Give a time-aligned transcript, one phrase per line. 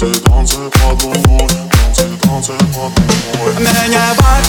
[0.00, 2.92] Танцы, танцы под луной Танцы, танцы под
[3.36, 4.40] луной Меня бар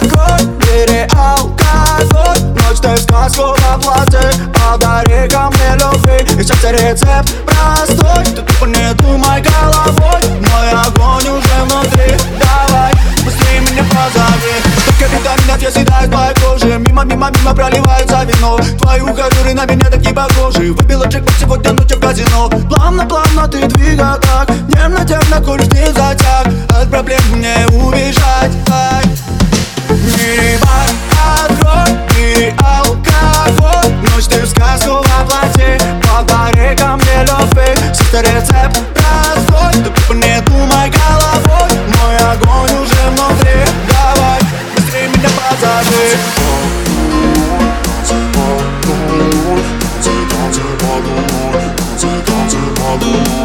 [0.00, 2.40] огонь, бери алкоголь.
[2.56, 6.40] Ночь ты сказку воплоти Подари ко мне любви.
[6.40, 8.24] И счастье рецепт простой.
[8.24, 10.20] Ты тупо не думай головой.
[10.40, 12.16] Мой огонь уже внутри.
[12.40, 14.76] Давай, быстрее меня позови.
[14.98, 19.66] Только витаминов я съедаю твоей кожи Мимо, мимо, мимо проливаю проливается вино Твои ухажеры на
[19.66, 20.72] меня такие похожи.
[20.72, 22.48] Выбила джекпот сегодня ночью в казино.
[22.68, 24.48] Плавно, плавно ты двигай так.
[24.68, 26.46] Нервно, нервно, коль не затяг.
[26.70, 28.52] От проблем мне убежать.
[28.70, 29.04] Ай.
[29.88, 30.88] Не бар,
[31.44, 33.92] открой, не алкоголь.
[34.14, 40.90] Ночь ты в сказку воплоти Подари ко мне любви Сердце рецепт простой Ты не думай
[40.90, 41.70] головой.
[41.98, 43.60] Мой огонь уже внутри.
[43.88, 44.40] Давай,
[44.74, 46.75] быстрее меня позови
[52.96, 53.35] Танцы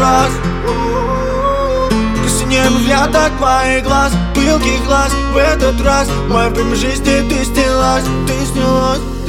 [0.00, 0.32] фраз
[2.38, 8.04] Синим взгляд твоих глаз Пылких глаз в этот раз моем время жизни ты Ты снялась,
[8.26, 9.19] ты снялась